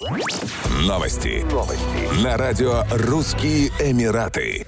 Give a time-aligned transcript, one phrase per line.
[0.00, 1.44] Новости.
[1.52, 2.24] Новости.
[2.24, 4.64] На радио «Русские Эмираты».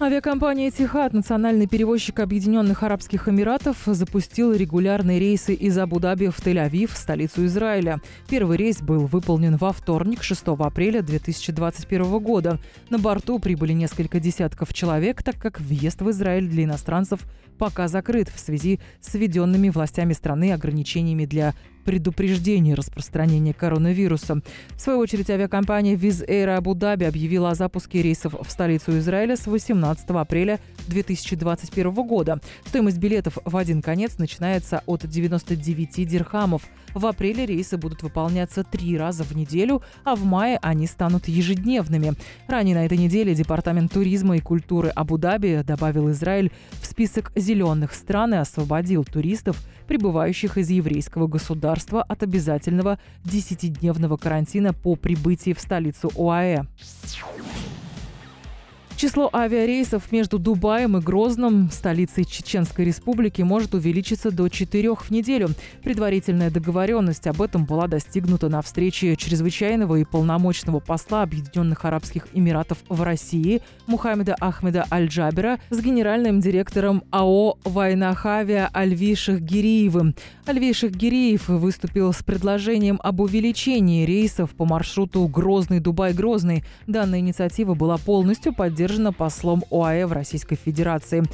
[0.00, 7.46] Авиакомпания «Этихад», национальный перевозчик Объединенных Арабских Эмиратов, запустила регулярные рейсы из Абу-Даби в Тель-Авив, столицу
[7.46, 8.00] Израиля.
[8.28, 12.60] Первый рейс был выполнен во вторник, 6 апреля 2021 года.
[12.88, 17.22] На борту прибыли несколько десятков человек, так как въезд в Израиль для иностранцев
[17.58, 21.54] пока закрыт в связи с введенными властями страны ограничениями для
[21.86, 24.42] предупреждения распространения коронавируса.
[24.74, 29.46] В свою очередь, авиакомпания Wizz Air Абу-Даби объявила о запуске рейсов в столицу Израиля с
[29.46, 32.40] 18 апреля 2021 года.
[32.64, 36.62] Стоимость билетов в один конец начинается от 99 дирхамов.
[36.94, 42.14] В апреле рейсы будут выполняться три раза в неделю, а в мае они станут ежедневными.
[42.48, 46.50] Ранее на этой неделе Департамент туризма и культуры Абу-Даби добавил Израиль
[46.80, 54.72] в список зеленых стран и освободил туристов, прибывающих из еврейского государства от обязательного 10-дневного карантина
[54.72, 56.64] по прибытии в столицу ОАЭ.
[58.96, 65.50] Число авиарейсов между Дубаем и Грозным, столицей Чеченской Республики, может увеличиться до четырех в неделю.
[65.82, 72.78] Предварительная договоренность об этом была достигнута на встрече чрезвычайного и полномочного посла Объединенных Арабских Эмиратов
[72.88, 80.14] в России Мухаммеда Ахмеда Аль-Джабера с генеральным директором АО «Вайнахавиа» Альви Шахгириевым.
[80.46, 86.64] Альви Шахгириев выступил с предложением об увеличении рейсов по маршруту Грозный-Дубай-Грозный.
[86.86, 91.24] Данная инициатива была полностью поддержана поддержана послом ОАЭ в Российской Федерации.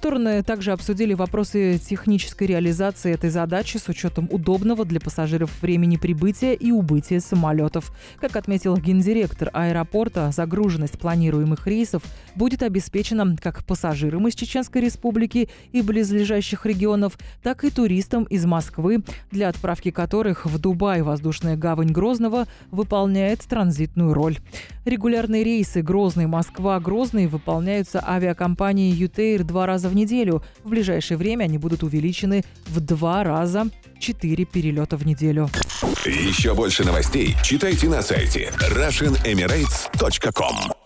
[0.00, 6.54] Стороны также обсудили вопросы технической реализации этой задачи с учетом удобного для пассажиров времени прибытия
[6.54, 7.92] и убытия самолетов.
[8.18, 12.02] Как отметил гендиректор аэропорта, загруженность планируемых рейсов
[12.34, 19.02] будет обеспечена как пассажирам из Чеченской Республики и близлежащих регионов, так и туристам из Москвы,
[19.30, 24.38] для отправки которых в Дубай воздушная гавань Грозного выполняет транзитную роль.
[24.86, 30.42] Регулярные рейсы Грозный-Москва-Грозный выполняются авиакомпанией «Ютейр» два раза в неделю.
[30.64, 33.66] В ближайшее время они будут увеличены в два раза.
[33.98, 35.50] Четыре перелета в неделю.
[36.06, 40.79] Еще больше новостей читайте на сайте RussianEmirates.com